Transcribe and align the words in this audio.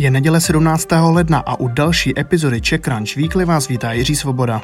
Je 0.00 0.10
neděle 0.10 0.40
17. 0.40 0.88
ledna 1.10 1.38
a 1.38 1.60
u 1.60 1.68
další 1.68 2.20
epizody 2.20 2.60
Czech 2.60 2.80
Crunch 2.80 3.16
Weekly 3.16 3.44
vás 3.44 3.68
vítá 3.68 3.92
Jiří 3.92 4.16
Svoboda. 4.16 4.62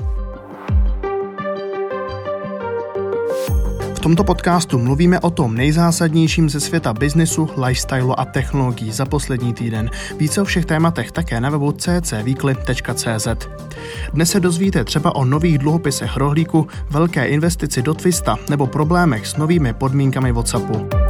V 3.95 4.01
tomto 4.01 4.25
podcastu 4.25 4.79
mluvíme 4.79 5.21
o 5.21 5.31
tom 5.31 5.55
nejzásadnějším 5.55 6.49
ze 6.49 6.61
světa 6.61 6.93
biznesu, 6.93 7.51
lifestylu 7.67 8.21
a 8.21 8.25
technologií 8.25 8.93
za 8.93 9.07
poslední 9.07 9.55
týden. 9.55 9.91
Více 10.19 10.43
o 10.43 10.45
všech 10.45 10.65
tématech 10.65 11.13
také 11.13 11.41
na 11.41 11.51
webu 11.51 11.73
ccweekly.cz. 11.73 13.29
Dnes 14.13 14.31
se 14.31 14.41
dozvíte 14.41 14.85
třeba 14.85 15.15
o 15.15 15.25
nových 15.25 15.59
dluhopisech 15.59 16.17
rohlíku, 16.17 16.67
velké 16.91 17.27
investici 17.27 17.83
do 17.83 17.95
Twista 17.95 18.37
nebo 18.51 18.67
problémech 18.67 19.27
s 19.27 19.37
novými 19.37 19.73
podmínkami 19.75 20.33
WhatsAppu. 20.33 21.06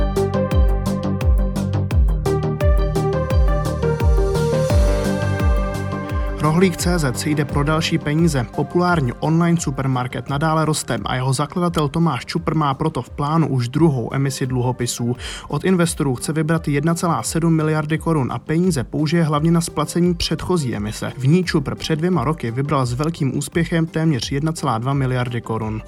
Rohlík.cz 6.46 7.05
si 7.14 7.31
jde 7.31 7.45
pro 7.45 7.64
další 7.64 7.99
peníze. 7.99 8.46
Populární 8.57 9.13
online 9.13 9.61
supermarket 9.61 10.29
nadále 10.29 10.64
roste 10.64 10.99
a 11.04 11.14
jeho 11.14 11.32
zakladatel 11.32 11.89
Tomáš 11.89 12.27
Čupr 12.27 12.54
má 12.54 12.75
proto 12.75 13.03
v 13.03 13.11
plánu 13.11 13.49
už 13.49 13.68
druhou 13.68 14.14
emisi 14.14 14.46
dluhopisů. 14.46 15.17
Od 15.49 15.64
investorů 15.64 16.14
chce 16.14 16.32
vybrat 16.32 16.67
1,7 16.67 17.49
miliardy 17.49 17.99
korun 17.99 18.32
a 18.32 18.39
peníze 18.39 18.85
použije 18.85 19.23
hlavně 19.23 19.51
na 19.51 19.61
splacení 19.61 20.14
předchozí 20.14 20.75
emise. 20.75 21.13
V 21.18 21.27
ní 21.27 21.45
Čupr 21.45 21.75
před 21.75 21.96
dvěma 21.96 22.25
roky 22.25 22.51
vybral 22.51 22.87
s 22.87 22.93
velkým 22.93 23.39
úspěchem 23.39 23.87
téměř 23.87 24.32
1,2 24.32 24.95
miliardy 24.95 25.40
korun. 25.40 25.82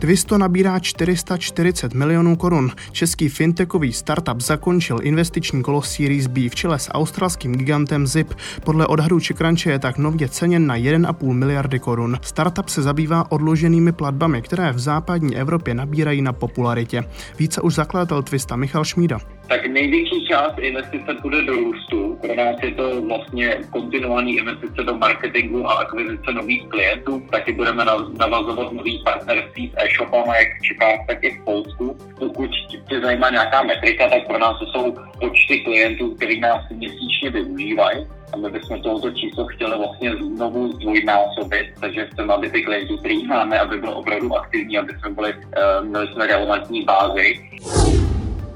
Twisto 0.00 0.38
nabírá 0.38 0.78
440 0.78 1.94
milionů 1.94 2.36
korun. 2.36 2.70
Český 2.92 3.28
fintechový 3.28 3.92
startup 3.92 4.40
zakončil 4.40 4.98
investiční 5.02 5.62
kolo 5.62 5.82
Series 5.82 6.26
B 6.26 6.48
v 6.48 6.54
čele 6.54 6.78
s 6.78 6.90
australským 6.90 7.52
gigantem 7.52 8.06
Zip. 8.06 8.34
Podle 8.64 8.86
odhadu 8.86 9.20
Čekranče 9.20 9.70
je 9.70 9.78
tak 9.78 9.98
nově 9.98 10.28
ceněn 10.28 10.66
na 10.66 10.76
1,5 10.76 11.32
miliardy 11.32 11.78
korun. 11.78 12.18
Startup 12.22 12.68
se 12.68 12.82
zabývá 12.82 13.32
odloženými 13.32 13.92
platbami, 13.92 14.42
které 14.42 14.72
v 14.72 14.78
západní 14.78 15.36
Evropě 15.36 15.74
nabírají 15.74 16.22
na 16.22 16.32
popularitě. 16.32 17.04
Více 17.38 17.60
už 17.60 17.74
zakladatel 17.74 18.22
Twista 18.22 18.56
Michal 18.56 18.84
Šmída 18.84 19.18
tak 19.50 19.66
největší 19.66 20.26
část 20.26 20.58
investice 20.58 21.14
bude 21.22 21.42
do 21.42 21.52
růstu. 21.52 22.18
Pro 22.20 22.34
nás 22.34 22.56
je 22.62 22.74
to 22.74 23.02
vlastně 23.02 23.56
kontinuální 23.70 24.36
investice 24.36 24.82
do 24.82 24.94
marketingu 24.94 25.66
a 25.66 25.72
akvizice 25.72 26.32
nových 26.32 26.68
klientů. 26.68 27.22
Taky 27.30 27.52
budeme 27.52 27.84
navazovat 28.18 28.72
nový 28.72 29.02
partnerství 29.04 29.72
s 29.72 29.82
e-shopama, 29.84 30.36
jak 30.36 30.48
v 30.58 30.62
Čechách, 30.62 31.06
tak 31.06 31.24
i 31.24 31.30
v 31.30 31.44
Polsku. 31.44 31.96
Pokud 32.18 32.50
tě 32.88 33.00
zajímá 33.00 33.30
nějaká 33.30 33.62
metrika, 33.62 34.08
tak 34.08 34.26
pro 34.26 34.38
nás 34.38 34.58
to 34.58 34.66
jsou 34.66 34.94
počty 35.20 35.60
klientů, 35.60 36.14
který 36.14 36.40
nás 36.40 36.64
měsíčně 36.70 37.30
využívají 37.30 38.06
a 38.32 38.36
my 38.36 38.50
bychom 38.50 38.82
tohoto 38.82 39.10
číslo 39.10 39.46
chtěli 39.46 39.78
vlastně 39.78 40.16
znovu 40.16 40.72
zdvojnásobit, 40.72 41.66
takže 41.80 42.06
chceme, 42.12 42.34
aby 42.34 42.50
ty 42.50 42.62
klienti, 42.62 42.98
který 42.98 43.26
máme, 43.26 43.58
aby 43.58 43.78
byl 43.78 43.90
opravdu 43.90 44.36
aktivní, 44.36 44.78
aby 44.78 44.92
jsme 44.98 45.10
byli, 45.10 45.34
uh, 45.34 45.86
měli 45.86 46.06
jsme 46.06 46.26
relevantní 46.26 46.82
bázi. 46.82 47.34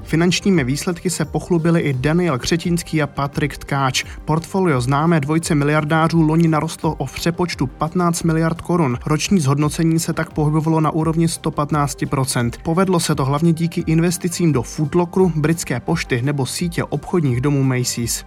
Finančními 0.05 0.63
výsledky 0.63 1.09
se 1.09 1.25
pochlubili 1.25 1.81
i 1.81 1.93
Daniel 1.93 2.39
Křetínský 2.39 3.01
a 3.01 3.07
Patrik 3.07 3.57
Tkáč. 3.57 4.03
Portfolio 4.25 4.81
známé 4.81 5.19
dvojce 5.19 5.55
miliardářů 5.55 6.21
loni 6.21 6.47
narostlo 6.47 6.95
o 6.95 7.05
přepočtu 7.05 7.67
15 7.67 8.23
miliard 8.23 8.61
korun. 8.61 8.97
Roční 9.05 9.39
zhodnocení 9.39 9.99
se 9.99 10.13
tak 10.13 10.33
pohybovalo 10.33 10.81
na 10.81 10.91
úrovni 10.91 11.25
115%. 11.25 12.51
Povedlo 12.63 12.99
se 12.99 13.15
to 13.15 13.25
hlavně 13.25 13.53
díky 13.53 13.83
investicím 13.87 14.53
do 14.53 14.63
Footlockeru, 14.63 15.31
britské 15.35 15.79
pošty 15.79 16.21
nebo 16.21 16.45
sítě 16.45 16.83
obchodních 16.83 17.41
domů 17.41 17.63
Macy's. 17.63 18.25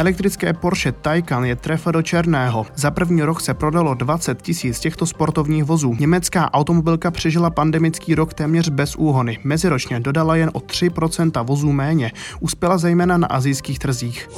Elektrické 0.00 0.52
Porsche 0.52 0.92
Taycan 0.92 1.44
je 1.44 1.56
trefa 1.56 1.90
do 1.90 2.02
černého. 2.02 2.66
Za 2.76 2.90
první 2.90 3.22
rok 3.22 3.40
se 3.40 3.54
prodalo 3.54 3.94
20 3.94 4.42
tisíc 4.42 4.80
těchto 4.80 5.06
sportovních 5.06 5.64
vozů. 5.64 5.96
Německá 6.00 6.54
automobilka 6.54 7.10
přežila 7.10 7.50
pandemický 7.50 8.14
rok 8.14 8.34
téměř 8.34 8.68
bez 8.68 8.96
úhony. 8.96 9.38
Meziročně 9.44 10.00
dodala 10.00 10.36
jen 10.36 10.50
o 10.52 10.58
3% 10.58 11.44
vozů 11.44 11.72
méně. 11.72 12.12
Uspěla 12.40 12.78
zejména 12.78 13.18
na 13.18 13.26
azijských 13.26 13.78
trzích. 13.78 14.28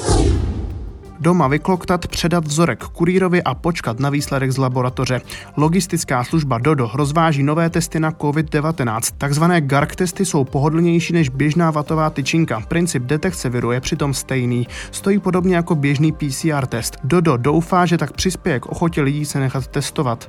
Doma 1.22 1.49
vykloktat, 1.49 2.06
předat 2.06 2.47
vzorek 2.47 2.84
kurýrovi 2.84 3.43
a 3.43 3.55
počkat 3.55 4.00
na 4.00 4.10
výsledek 4.10 4.50
z 4.50 4.59
laboratoře. 4.59 5.21
Logistická 5.56 6.25
služba 6.25 6.59
Dodo 6.59 6.91
rozváží 6.94 7.43
nové 7.43 7.71
testy 7.71 8.00
na 8.00 8.10
COVID-19. 8.10 9.15
Takzvané 9.19 9.61
GARC 9.61 9.97
testy 9.97 10.25
jsou 10.25 10.44
pohodlnější 10.44 11.12
než 11.12 11.28
běžná 11.28 11.71
vatová 11.71 12.11
tyčinka. 12.11 12.61
Princip 12.61 13.03
detekce 13.03 13.49
viru 13.49 13.72
je 13.72 13.81
přitom 13.81 14.15
stejný. 14.15 14.66
Stojí 14.91 15.19
podobně 15.19 15.56
jako 15.56 15.75
běžný 15.75 16.12
PCR 16.12 16.66
test. 16.66 16.97
Dodo 17.05 17.37
doufá, 17.37 17.87
že 17.87 17.99
tak 17.99 18.12
přispěje 18.12 18.61
k 18.61 18.66
ochotě 18.66 19.03
lidí 19.03 19.25
se 19.25 19.41
nechat 19.41 19.66
testovat. 19.66 20.28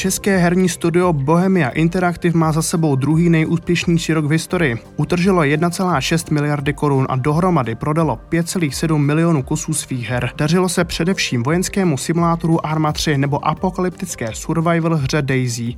České 0.00 0.38
herní 0.38 0.68
studio 0.68 1.12
Bohemia 1.12 1.68
Interactive 1.68 2.38
má 2.38 2.52
za 2.52 2.62
sebou 2.62 2.96
druhý 2.96 3.30
nejúspěšnější 3.30 4.12
rok 4.12 4.24
v 4.24 4.30
historii. 4.30 4.78
Utržilo 4.96 5.42
1,6 5.42 6.32
miliardy 6.32 6.72
korun 6.72 7.06
a 7.08 7.16
dohromady 7.16 7.74
prodalo 7.74 8.18
5,7 8.30 8.98
milionů 8.98 9.42
kusů 9.42 9.74
svých 9.74 10.08
her. 10.08 10.30
Dařilo 10.36 10.68
se 10.68 10.84
především 10.84 11.42
vojenskému 11.42 11.98
simulátoru 11.98 12.66
Arma 12.66 12.92
3 12.92 13.18
nebo 13.18 13.46
apokalyptické 13.48 14.28
survival 14.32 14.96
hře 14.96 15.22
Daisy. 15.22 15.76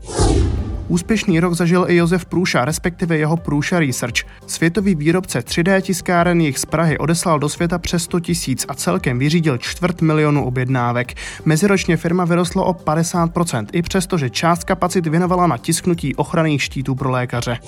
Úspěšný 0.93 1.41
rok 1.41 1.55
zažil 1.55 1.85
i 1.89 1.97
Josef 1.97 2.25
Průša, 2.25 2.65
respektive 2.65 3.19
jeho 3.19 3.37
Průša 3.37 3.81
Research. 3.81 4.17
Světový 4.47 4.95
výrobce 4.95 5.39
3D 5.39 5.81
tiskáren 5.81 6.41
jich 6.41 6.59
z 6.59 6.65
Prahy 6.65 6.99
odeslal 6.99 7.39
do 7.39 7.49
světa 7.49 7.79
přes 7.79 8.03
100 8.03 8.21
tisíc 8.21 8.67
a 8.69 8.75
celkem 8.75 9.19
vyřídil 9.19 9.59
čtvrt 9.59 10.03
milionu 10.03 10.45
objednávek. 10.45 11.15
Meziročně 11.45 11.97
firma 11.97 12.25
vyrostla 12.25 12.65
o 12.65 12.73
50%, 12.73 13.67
i 13.73 13.83
přesto, 13.83 14.19
že 14.19 14.31
část 14.31 14.65
kapacit 14.65 15.07
věnovala 15.07 15.47
na 15.47 15.59
tisknutí 15.59 16.15
ochranných 16.15 16.63
štítů 16.63 16.95
pro 16.95 17.11
lékaře. 17.11 17.59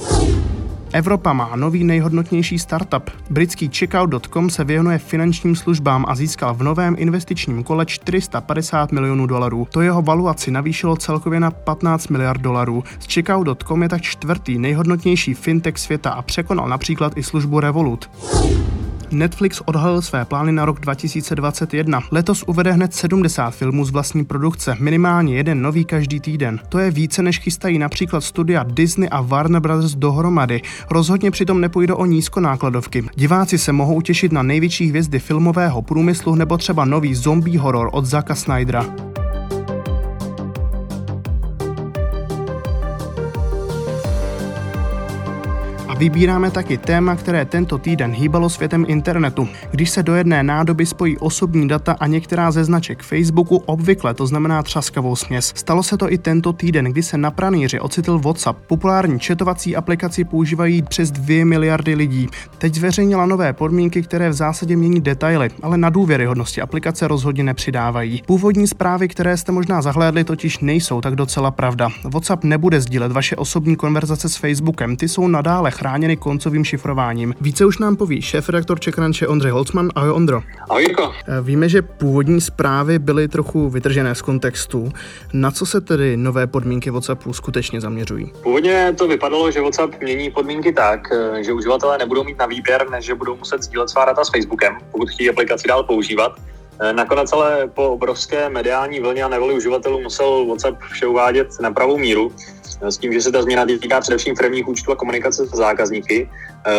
Evropa 0.94 1.32
má 1.32 1.56
nový 1.56 1.84
nejhodnotnější 1.84 2.58
startup. 2.58 3.10
Britský 3.30 3.70
checkout.com 3.78 4.50
se 4.50 4.64
věnuje 4.64 4.98
finančním 4.98 5.56
službám 5.56 6.04
a 6.08 6.14
získal 6.14 6.54
v 6.54 6.62
novém 6.62 6.94
investičním 6.98 7.62
kole 7.62 7.86
450 7.86 8.92
milionů 8.92 9.26
dolarů. 9.26 9.66
To 9.70 9.80
jeho 9.80 10.02
valuaci 10.02 10.50
navýšilo 10.50 10.96
celkově 10.96 11.40
na 11.40 11.50
15 11.50 12.08
miliard 12.08 12.40
dolarů. 12.40 12.84
S 12.98 13.14
checkout.com 13.14 13.82
je 13.82 13.88
tak 13.88 14.02
čtvrtý 14.02 14.58
nejhodnotnější 14.58 15.34
fintech 15.34 15.78
světa 15.78 16.10
a 16.10 16.22
překonal 16.22 16.68
například 16.68 17.12
i 17.16 17.22
službu 17.22 17.60
Revolut. 17.60 18.10
Netflix 19.14 19.62
odhalil 19.64 20.02
své 20.02 20.24
plány 20.24 20.52
na 20.52 20.64
rok 20.64 20.80
2021. 20.80 22.00
Letos 22.10 22.44
uvede 22.46 22.72
hned 22.72 22.94
70 22.94 23.50
filmů 23.50 23.84
z 23.84 23.90
vlastní 23.90 24.24
produkce, 24.24 24.76
minimálně 24.80 25.36
jeden 25.36 25.62
nový 25.62 25.84
každý 25.84 26.20
týden. 26.20 26.60
To 26.68 26.78
je 26.78 26.90
více 26.90 27.22
než 27.22 27.38
chystají 27.38 27.78
například 27.78 28.20
studia 28.20 28.62
Disney 28.62 29.08
a 29.12 29.20
Warner 29.20 29.60
Brothers 29.60 29.94
dohromady. 29.94 30.62
Rozhodně 30.90 31.30
přitom 31.30 31.60
nepůjde 31.60 31.94
o 31.94 32.06
nízkonákladovky. 32.06 33.04
Diváci 33.14 33.58
se 33.58 33.72
mohou 33.72 34.00
těšit 34.00 34.32
na 34.32 34.42
největší 34.42 34.86
hvězdy 34.86 35.18
filmového 35.18 35.82
průmyslu 35.82 36.34
nebo 36.34 36.58
třeba 36.58 36.84
nový 36.84 37.14
zombie 37.14 37.58
horor 37.58 37.90
od 37.92 38.06
Zaka 38.06 38.34
Snydera. 38.34 39.03
Vybíráme 45.98 46.50
taky 46.50 46.78
téma, 46.78 47.16
které 47.16 47.44
tento 47.44 47.78
týden 47.78 48.12
hýbalo 48.12 48.48
světem 48.48 48.84
internetu. 48.88 49.48
Když 49.70 49.90
se 49.90 50.02
do 50.02 50.14
jedné 50.14 50.42
nádoby 50.42 50.86
spojí 50.86 51.18
osobní 51.18 51.68
data 51.68 51.96
a 52.00 52.06
některá 52.06 52.50
ze 52.50 52.64
značek 52.64 53.02
Facebooku, 53.02 53.56
obvykle 53.56 54.14
to 54.14 54.26
znamená 54.26 54.62
třaskavou 54.62 55.16
směs. 55.16 55.52
Stalo 55.56 55.82
se 55.82 55.96
to 55.96 56.12
i 56.12 56.18
tento 56.18 56.52
týden, 56.52 56.84
kdy 56.84 57.02
se 57.02 57.18
na 57.18 57.30
pranýři 57.30 57.80
ocitl 57.80 58.18
WhatsApp. 58.18 58.58
Populární 58.66 59.20
četovací 59.20 59.76
aplikaci 59.76 60.24
používají 60.24 60.82
přes 60.82 61.10
2 61.10 61.44
miliardy 61.44 61.94
lidí. 61.94 62.28
Teď 62.58 62.74
zveřejnila 62.74 63.26
nové 63.26 63.52
podmínky, 63.52 64.02
které 64.02 64.28
v 64.28 64.32
zásadě 64.32 64.76
mění 64.76 65.00
detaily, 65.00 65.50
ale 65.62 65.78
na 65.78 65.90
důvěryhodnosti 65.90 66.60
aplikace 66.60 67.08
rozhodně 67.08 67.44
nepřidávají. 67.44 68.22
Původní 68.26 68.66
zprávy, 68.66 69.08
které 69.08 69.36
jste 69.36 69.52
možná 69.52 69.82
zahlédli, 69.82 70.24
totiž 70.24 70.58
nejsou 70.58 71.00
tak 71.00 71.16
docela 71.16 71.50
pravda. 71.50 71.88
WhatsApp 72.04 72.44
nebude 72.44 72.80
sdílet 72.80 73.12
vaše 73.12 73.36
osobní 73.36 73.76
konverzace 73.76 74.28
s 74.28 74.36
Facebookem, 74.36 74.96
ty 74.96 75.08
jsou 75.08 75.28
nadále 75.28 75.70
chráněny 75.84 76.16
koncovým 76.16 76.64
šifrováním. 76.64 77.34
Více 77.40 77.66
už 77.66 77.78
nám 77.78 77.96
poví 77.96 78.22
šéf-redaktor 78.22 78.80
Čekranče 78.80 79.28
Ondřej 79.28 79.50
Holcman. 79.50 79.90
Ahoj 79.94 80.10
Ondro. 80.10 80.42
Ahoj 80.70 80.82
Jirko. 80.82 81.12
Eh, 81.28 81.40
víme, 81.42 81.68
že 81.68 81.82
původní 81.82 82.40
zprávy 82.40 82.98
byly 82.98 83.28
trochu 83.28 83.70
vytržené 83.70 84.14
z 84.14 84.22
kontextu. 84.22 84.92
Na 85.32 85.50
co 85.50 85.66
se 85.66 85.80
tedy 85.80 86.16
nové 86.16 86.46
podmínky 86.46 86.90
WhatsAppu 86.90 87.32
skutečně 87.32 87.80
zaměřují? 87.80 88.32
Původně 88.42 88.94
to 88.98 89.08
vypadalo, 89.08 89.50
že 89.50 89.60
WhatsApp 89.60 90.00
mění 90.02 90.30
podmínky 90.30 90.72
tak, 90.72 91.08
eh, 91.12 91.44
že 91.44 91.52
uživatelé 91.52 91.98
nebudou 91.98 92.24
mít 92.24 92.38
na 92.38 92.46
výběr, 92.46 92.90
než 92.90 93.04
že 93.04 93.14
budou 93.14 93.36
muset 93.36 93.62
sdílet 93.62 93.90
svá 93.90 94.04
data 94.04 94.24
s 94.24 94.30
Facebookem, 94.30 94.76
pokud 94.92 95.10
chtějí 95.10 95.30
aplikaci 95.30 95.68
dál 95.68 95.82
používat. 95.84 96.32
Eh, 96.80 96.92
nakonec 96.92 97.32
ale 97.32 97.68
po 97.74 97.90
obrovské 97.90 98.48
mediální 98.48 99.00
vlně 99.00 99.24
a 99.24 99.28
nevoli 99.28 99.54
uživatelů 99.54 100.00
musel 100.00 100.46
WhatsApp 100.46 100.82
vše 100.82 101.06
uvádět 101.06 101.48
na 101.60 101.70
pravou 101.70 101.98
míru 101.98 102.32
s 102.82 102.98
tím, 102.98 103.12
že 103.12 103.22
se 103.22 103.32
ta 103.32 103.42
změna 103.42 103.66
týká 103.66 104.00
především 104.00 104.36
firmních 104.36 104.68
účtů 104.68 104.92
a 104.92 104.96
komunikace 104.96 105.46
s 105.46 105.50
zákazníky. 105.50 106.30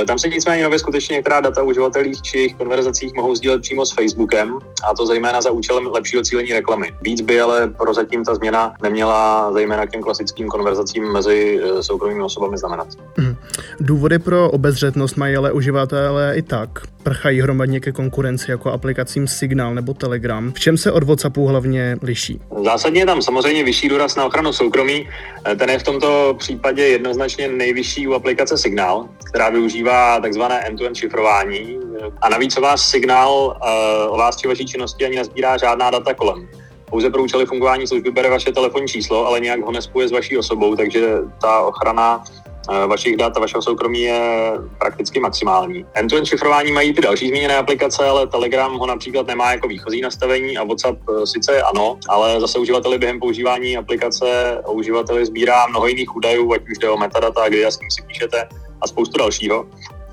Tam 0.07 0.19
se 0.19 0.27
nicméně 0.27 0.63
nově 0.63 0.79
skutečně 0.79 1.13
některá 1.13 1.41
data 1.41 1.63
o 1.63 1.65
uživatelích 1.65 2.21
či 2.21 2.37
jejich 2.37 2.55
konverzacích 2.55 3.13
mohou 3.13 3.35
sdílet 3.35 3.61
přímo 3.61 3.85
s 3.85 3.93
Facebookem, 3.93 4.59
a 4.89 4.95
to 4.95 5.05
zejména 5.05 5.41
za 5.41 5.51
účelem 5.51 5.87
lepšího 5.87 6.23
cílení 6.23 6.53
reklamy. 6.53 6.93
Víc 7.01 7.21
by 7.21 7.41
ale 7.41 7.67
prozatím 7.67 8.23
ta 8.23 8.35
změna 8.35 8.73
neměla 8.83 9.51
zejména 9.53 9.85
k 9.85 9.91
těm 9.91 10.01
klasickým 10.01 10.47
konverzacím 10.47 11.11
mezi 11.13 11.61
soukromými 11.81 12.21
osobami 12.21 12.57
znamenat. 12.57 12.87
Mm. 13.17 13.34
Důvody 13.79 14.19
pro 14.19 14.51
obezřetnost 14.51 15.17
mají 15.17 15.35
ale 15.35 15.51
uživatelé 15.51 16.33
i 16.37 16.41
tak. 16.41 16.69
Prchají 17.03 17.41
hromadně 17.41 17.79
ke 17.79 17.91
konkurenci 17.91 18.51
jako 18.51 18.71
aplikacím 18.71 19.27
Signal 19.27 19.75
nebo 19.75 19.93
Telegram. 19.93 20.51
V 20.51 20.59
čem 20.59 20.77
se 20.77 20.91
od 20.91 21.03
WhatsAppu 21.03 21.47
hlavně 21.47 21.97
liší? 22.01 22.41
Zásadně 22.65 23.01
je 23.01 23.05
tam 23.05 23.21
samozřejmě 23.21 23.63
vyšší 23.63 23.89
důraz 23.89 24.15
na 24.15 24.25
ochranu 24.25 24.53
soukromí. 24.53 25.09
Ten 25.57 25.69
je 25.69 25.79
v 25.79 25.83
tomto 25.83 26.35
případě 26.39 26.87
jednoznačně 26.87 27.47
nejvyšší 27.47 28.07
u 28.07 28.13
aplikace 28.13 28.57
Signal, 28.57 29.09
která 29.23 29.49
využívá 29.49 30.19
takzvané 30.19 30.67
end-to-end 30.67 30.95
šifrování. 30.95 31.79
A 32.21 32.29
navíc 32.29 32.57
o 32.57 32.61
vás 32.61 32.89
Signal 32.89 33.57
eh, 33.65 34.07
o 34.07 34.17
vás 34.17 34.37
či 34.37 34.47
vaší 34.47 34.65
činnosti 34.65 35.05
ani 35.05 35.15
nezbírá 35.15 35.57
žádná 35.57 35.91
data 35.91 36.13
kolem 36.13 36.47
pouze 36.89 37.09
pro 37.09 37.23
účely 37.23 37.45
fungování 37.45 37.87
služby 37.87 38.11
bere 38.11 38.29
vaše 38.29 38.51
telefonní 38.51 38.87
číslo, 38.87 39.27
ale 39.27 39.39
nějak 39.39 39.59
ho 39.59 39.71
nespuje 39.71 40.07
s 40.07 40.11
vaší 40.11 40.37
osobou, 40.37 40.75
takže 40.75 41.17
ta 41.41 41.61
ochrana 41.61 42.23
Eh, 42.23 42.44
vašich 42.87 43.17
dat 43.17 43.37
a 43.37 43.39
vašeho 43.39 43.61
soukromí 43.61 44.01
je 44.01 44.51
prakticky 44.77 45.19
maximální. 45.19 45.85
End-to-end 45.93 46.27
šifrování 46.27 46.71
mají 46.71 46.93
ty 46.93 47.01
další 47.01 47.27
zmíněné 47.29 47.57
aplikace, 47.57 48.07
ale 48.07 48.27
Telegram 48.27 48.77
ho 48.77 48.85
například 48.85 49.27
nemá 49.27 49.51
jako 49.51 49.67
výchozí 49.67 50.01
nastavení 50.01 50.57
a 50.57 50.63
WhatsApp 50.63 50.99
eh, 51.09 51.27
sice 51.27 51.61
ano, 51.61 51.97
ale 52.09 52.41
zase 52.41 52.59
uživateli 52.59 52.97
během 52.97 53.19
používání 53.19 53.77
aplikace 53.77 54.59
o 54.63 54.73
uživateli 54.73 55.25
sbírá 55.25 55.67
mnoho 55.67 55.87
jiných 55.87 56.15
údajů, 56.15 56.53
ať 56.53 56.61
už 56.71 56.77
jde 56.77 56.89
o 56.89 56.97
metadata, 56.97 57.49
kde 57.49 57.71
s 57.71 57.77
kým 57.77 57.91
si 57.91 58.01
píšete 58.01 58.47
a 58.81 58.87
spoustu 58.87 59.17
dalšího. 59.17 59.65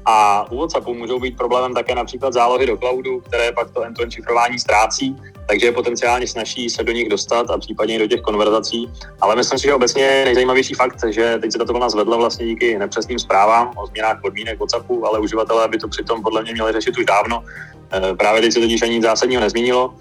A 0.04 0.46
u 0.50 0.58
WhatsAppu 0.58 0.94
můžou 0.94 1.20
být 1.20 1.36
problémem 1.36 1.74
také 1.74 1.94
například 1.94 2.32
zálohy 2.32 2.66
do 2.66 2.76
cloudu, 2.76 3.20
které 3.20 3.52
pak 3.52 3.70
to 3.70 3.82
end-to-end 3.82 4.12
šifrování 4.12 4.58
ztrácí, 4.58 5.16
takže 5.46 5.66
je 5.66 5.72
potenciálně 5.72 6.26
snaží 6.26 6.70
se 6.70 6.82
do 6.82 6.92
nich 6.92 7.08
dostat 7.08 7.50
a 7.50 7.58
případně 7.58 7.94
i 7.94 7.98
do 7.98 8.06
těch 8.06 8.20
konverzací. 8.20 8.88
Ale 9.20 9.36
myslím 9.36 9.58
si, 9.58 9.66
že 9.66 9.74
obecně 9.74 10.22
nejzajímavější 10.24 10.74
fakt, 10.74 11.04
že 11.08 11.38
teď 11.40 11.52
se 11.52 11.58
tato 11.58 11.72
vlna 11.72 11.88
zvedla 11.88 12.16
vlastně 12.16 12.46
díky 12.46 12.78
nepřesným 12.78 13.18
zprávám 13.18 13.72
o 13.76 13.86
změnách 13.86 14.20
podmínek 14.22 14.58
WhatsAppu, 14.58 15.06
ale 15.06 15.18
uživatelé 15.18 15.68
by 15.68 15.78
to 15.78 15.88
přitom 15.88 16.22
podle 16.22 16.42
mě 16.42 16.52
měli 16.52 16.72
řešit 16.72 16.98
už 16.98 17.04
dávno. 17.04 17.44
Eh, 17.92 18.14
právě 18.14 18.42
teď 18.42 18.52
se 18.52 18.60
totiž 18.60 18.82
ani 18.82 19.02
zásadního 19.02 19.40
nezměnilo 19.42 19.94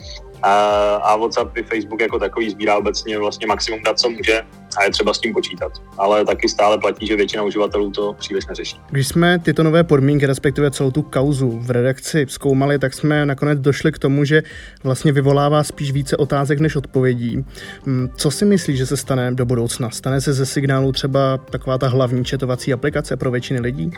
a 1.03 1.17
WhatsApp 1.17 1.57
i 1.57 1.63
Facebook 1.63 2.01
jako 2.01 2.19
takový 2.19 2.49
sbírá 2.49 2.77
obecně 2.77 3.19
vlastně 3.19 3.47
maximum 3.47 3.83
dat, 3.83 3.99
co 3.99 4.09
může 4.09 4.41
a 4.77 4.83
je 4.83 4.91
třeba 4.91 5.13
s 5.13 5.19
tím 5.19 5.33
počítat. 5.33 5.71
Ale 5.97 6.25
taky 6.25 6.49
stále 6.49 6.77
platí, 6.77 7.07
že 7.07 7.15
většina 7.15 7.43
uživatelů 7.43 7.91
to 7.91 8.13
příliš 8.13 8.45
neřeší. 8.45 8.79
Když 8.89 9.07
jsme 9.07 9.39
tyto 9.39 9.63
nové 9.63 9.83
podmínky, 9.83 10.25
respektive 10.25 10.71
celou 10.71 10.91
tu 10.91 11.01
kauzu 11.01 11.59
v 11.59 11.71
redakci 11.71 12.25
zkoumali, 12.29 12.79
tak 12.79 12.93
jsme 12.93 13.25
nakonec 13.25 13.59
došli 13.59 13.91
k 13.91 13.99
tomu, 13.99 14.25
že 14.25 14.43
vlastně 14.83 15.11
vyvolává 15.31 15.63
spíš 15.63 15.91
více 15.91 16.17
otázek 16.17 16.59
než 16.59 16.75
odpovědí. 16.75 17.45
Hm, 17.85 18.09
co 18.15 18.31
si 18.31 18.45
myslíš, 18.45 18.77
že 18.77 18.85
se 18.85 18.97
stane 18.97 19.31
do 19.31 19.45
budoucna? 19.45 19.89
Stane 19.89 20.21
se 20.21 20.33
ze 20.33 20.45
signálu 20.45 20.91
třeba 20.91 21.37
taková 21.37 21.77
ta 21.77 21.87
hlavní 21.87 22.25
četovací 22.25 22.73
aplikace 22.73 23.17
pro 23.17 23.31
většiny 23.31 23.59
lidí? 23.59 23.91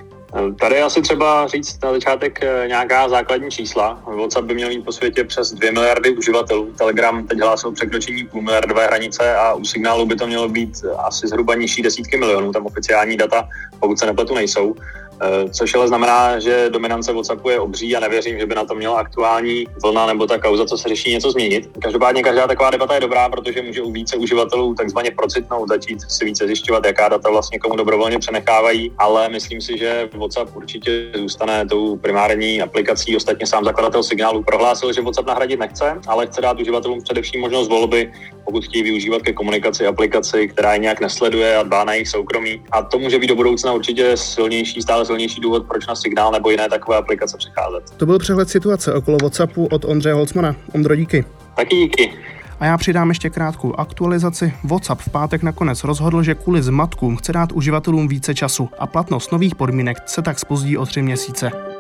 Tady 0.60 0.82
asi 0.82 1.02
třeba 1.02 1.48
říct 1.48 1.84
na 1.84 1.92
začátek 1.92 2.44
eh, 2.44 2.68
nějaká 2.68 3.10
základní 3.10 3.52
čísla. 3.52 4.04
WhatsApp 4.18 4.48
by 4.48 4.54
měl 4.54 4.70
mít 4.70 4.86
po 4.86 4.92
světě 4.92 5.24
přes 5.24 5.54
2 5.54 5.72
miliardy 5.72 6.18
uživatelů. 6.18 6.74
Telegram 6.78 7.28
teď 7.28 7.40
hlásil 7.40 7.72
překročení 7.72 8.24
půl 8.24 8.42
miliardové 8.42 8.86
hranice 8.86 9.36
a 9.36 9.54
u 9.54 9.66
signálu 9.66 10.06
by 10.06 10.16
to 10.16 10.28
mělo 10.28 10.50
být 10.50 10.86
asi 10.98 11.28
zhruba 11.28 11.56
nižší 11.56 11.82
desítky 11.82 12.18
milionů. 12.18 12.52
Tam 12.52 12.66
oficiální 12.66 13.18
data, 13.18 13.50
pokud 13.80 14.00
se 14.00 14.06
nepletu, 14.06 14.36
nejsou. 14.36 14.76
Eh, 15.22 15.50
což 15.50 15.76
ale 15.76 15.88
znamená, 15.88 16.40
že 16.40 16.70
dominance 16.70 17.14
WhatsAppu 17.14 17.50
je 17.50 17.60
obří 17.60 17.96
a 17.96 18.00
nevěřím, 18.00 18.40
že 18.40 18.46
by 18.46 18.56
na 18.56 18.66
to 18.66 18.76
měla 18.76 19.00
aktuální 19.00 19.66
vlna 19.84 20.06
nebo 20.06 20.28
ta 20.28 20.38
kauza, 20.38 20.66
co 20.66 20.78
se 20.78 20.90
řeší, 20.90 21.12
něco 21.12 21.32
změnit. 21.32 21.70
Každopádně 21.82 22.24
každá 22.24 22.48
taková 22.48 22.70
debata 22.70 22.96
je 22.96 23.00
dobrá, 23.00 23.30
protože 23.30 23.62
může 23.62 23.82
u 23.82 23.92
více 23.92 24.18
uživatelů 24.18 24.76
takzvaně 24.76 25.12
procitnout, 25.12 25.70
začít 25.70 26.02
si 26.08 26.26
více 26.26 26.48
zjišťovat, 26.48 26.86
jaká 26.86 27.10
data 27.10 27.30
vlastně 27.30 27.60
komu 27.60 27.76
dobrovolně 27.76 28.20
přenechávají, 28.20 28.92
ale 28.98 29.30
myslím 29.30 29.62
si, 29.62 29.78
že 29.78 30.10
WhatsApp 30.14 30.56
určitě 30.56 31.12
zůstane 31.16 31.66
tou 31.66 31.98
primární 31.98 32.62
aplikací. 32.62 33.16
Ostatně 33.16 33.48
sám 33.48 33.64
zakladatel 33.64 34.04
signálu 34.04 34.44
prohlásil, 34.44 34.94
že 34.94 35.02
WhatsApp 35.02 35.28
nahradit 35.28 35.60
nechce, 35.60 36.00
ale 36.08 36.28
chce 36.28 36.42
dát 36.42 36.60
uživatelům 36.60 37.02
především 37.04 37.42
možnost 37.42 37.68
volby, 37.68 38.12
pokud 38.46 38.66
chtějí 38.66 38.84
využívat 38.84 39.22
ke 39.22 39.34
komunikaci 39.34 39.88
aplikaci, 39.88 40.48
která 40.48 40.74
je 40.74 40.80
nějak 40.80 41.02
nesleduje 41.02 41.58
a 41.58 41.64
dbá 41.64 41.84
na 41.84 41.94
jejich 41.94 42.10
soukromí. 42.10 42.62
A 42.72 42.84
to 42.84 43.00
může 43.00 43.20
být 43.20 43.28
do 43.28 43.36
budoucna 43.36 43.74
určitě 43.74 44.18
silnější, 44.18 44.82
stále 44.82 45.03
silnější 45.06 45.42
důvod, 45.42 45.66
proč 45.68 45.88
na 45.88 45.96
signál 45.96 46.32
nebo 46.32 46.50
jiné 46.50 46.70
takové 46.70 46.98
aplikace 46.98 47.38
přecházet. 47.38 47.90
To 47.98 48.06
byl 48.06 48.20
přehled 48.20 48.50
situace 48.50 48.94
okolo 48.94 49.18
WhatsAppu 49.22 49.66
od 49.66 49.86
Ondřeje 49.86 50.14
Holcmana. 50.14 50.56
Ondro, 50.76 50.96
díky. 50.96 51.26
Taky 51.56 51.76
díky. 51.76 52.14
A 52.60 52.66
já 52.66 52.78
přidám 52.78 53.10
ještě 53.10 53.30
krátkou 53.30 53.74
aktualizaci. 53.74 54.54
WhatsApp 54.64 55.02
v 55.02 55.10
pátek 55.10 55.44
nakonec 55.44 55.84
rozhodl, 55.84 56.24
že 56.24 56.36
kvůli 56.36 56.64
zmatkům 56.64 57.18
chce 57.18 57.34
dát 57.34 57.52
uživatelům 57.52 58.08
více 58.08 58.36
času 58.36 58.70
a 58.80 58.88
platnost 58.88 59.32
nových 59.32 59.56
podmínek 59.56 59.98
se 60.06 60.22
tak 60.22 60.40
spozdí 60.40 60.78
o 60.78 60.86
tři 60.86 61.02
měsíce. 61.02 61.73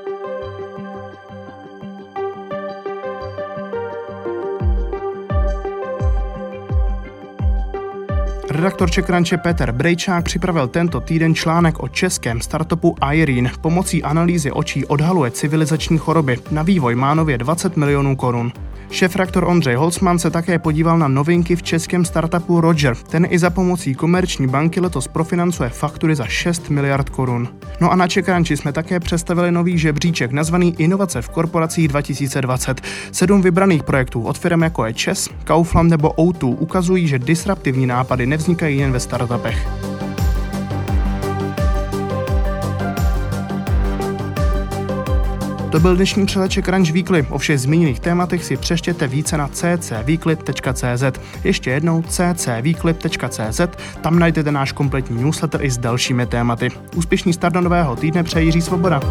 Redaktor 8.53 8.91
Čekranče 8.91 9.37
Petr 9.37 9.71
Brejčák 9.71 10.25
připravil 10.25 10.67
tento 10.67 10.99
týden 10.99 11.35
článek 11.35 11.83
o 11.83 11.87
českém 11.87 12.41
startupu 12.41 12.95
Irene. 13.13 13.51
Pomocí 13.61 14.03
analýzy 14.03 14.51
očí 14.51 14.85
odhaluje 14.85 15.31
civilizační 15.31 15.97
choroby. 15.97 16.37
Na 16.51 16.63
vývoj 16.63 16.95
má 16.95 17.13
nově 17.13 17.37
20 17.37 17.77
milionů 17.77 18.15
korun. 18.15 18.51
Šéf-rektor 18.91 19.43
Ondřej 19.43 19.75
Holzman 19.75 20.19
se 20.19 20.29
také 20.29 20.59
podíval 20.59 20.97
na 20.97 21.07
novinky 21.07 21.55
v 21.55 21.63
českém 21.63 22.05
startupu 22.05 22.61
Roger. 22.61 22.95
Ten 22.95 23.27
i 23.29 23.39
za 23.39 23.49
pomocí 23.49 23.95
komerční 23.95 24.47
banky 24.47 24.79
letos 24.79 25.07
profinancuje 25.07 25.69
faktury 25.69 26.15
za 26.15 26.25
6 26.25 26.69
miliard 26.69 27.09
korun. 27.09 27.47
No 27.81 27.91
a 27.91 27.95
na 27.95 28.07
Čekranči 28.07 28.57
jsme 28.57 28.73
také 28.73 28.99
představili 28.99 29.51
nový 29.51 29.77
žebříček 29.77 30.31
nazvaný 30.31 30.75
Inovace 30.77 31.21
v 31.21 31.29
korporacích 31.29 31.87
2020. 31.87 32.81
Sedm 33.11 33.41
vybraných 33.41 33.83
projektů 33.83 34.23
od 34.23 34.37
firm 34.37 34.61
jako 34.61 34.85
je 34.85 34.93
ČES, 34.93 35.29
Kaufland 35.43 35.89
nebo 35.89 36.09
O2 36.09 36.55
ukazují, 36.59 37.07
že 37.07 37.19
disruptivní 37.19 37.85
nápady 37.85 38.25
nevznikají 38.25 38.77
jen 38.77 38.91
ve 38.91 38.99
startupech. 38.99 39.92
To 45.73 45.79
byl 45.79 45.95
dnešní 45.95 46.25
přeleček 46.25 46.65
Crunch 46.65 46.91
Weekly. 46.91 47.27
O 47.29 47.37
všech 47.37 47.59
zmíněných 47.59 47.99
tématech 47.99 48.43
si 48.45 48.57
přeštěte 48.57 49.07
více 49.07 49.37
na 49.37 49.47
ccweekly.cz. 49.47 51.19
Ještě 51.43 51.71
jednou 51.71 52.01
ccweekly.cz, 52.01 53.61
tam 54.01 54.19
najdete 54.19 54.51
náš 54.51 54.71
kompletní 54.71 55.23
newsletter 55.23 55.63
i 55.63 55.71
s 55.71 55.77
dalšími 55.77 56.25
tématy. 56.25 56.69
Úspěšný 56.95 57.33
start 57.33 57.53
do 57.53 57.61
nového 57.61 57.95
týdne 57.95 58.23
přeji 58.23 58.45
Jiří 58.45 58.61
Svoboda. 58.61 59.01